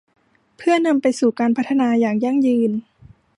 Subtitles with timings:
[0.57, 2.71] เพื่อนำไปสู่การพัฒนาอย่างยั่งยืน